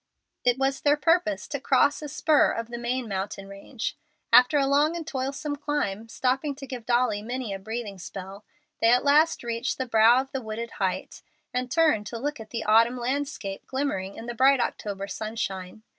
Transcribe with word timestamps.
It 0.43 0.57
was 0.57 0.81
their 0.81 0.97
purpose 0.97 1.47
to 1.49 1.59
cross 1.59 2.01
a 2.01 2.09
spur 2.09 2.49
of 2.53 2.69
the 2.69 2.79
main 2.79 3.07
mountain 3.07 3.47
range. 3.47 3.95
After 4.33 4.57
a 4.57 4.65
long 4.65 4.95
and 4.95 5.05
toilsome 5.05 5.55
climb, 5.57 6.09
stopping 6.09 6.55
to 6.55 6.65
give 6.65 6.87
Dolly 6.87 7.21
many 7.21 7.53
a 7.53 7.59
breathing 7.59 7.99
spell, 7.99 8.43
they 8.79 8.89
at 8.89 9.03
last 9.03 9.43
reached 9.43 9.77
the 9.77 9.85
brow 9.85 10.19
of 10.19 10.31
the 10.31 10.41
wooded 10.41 10.71
height, 10.81 11.21
and 11.53 11.69
turned 11.69 12.07
to 12.07 12.17
look 12.17 12.39
at 12.39 12.49
the 12.49 12.63
autumn 12.63 12.97
landscape 12.97 13.67
glimmering 13.67 14.15
in 14.15 14.25
the 14.25 14.33
bright 14.33 14.59
October 14.59 15.07
sunshine. 15.07 15.83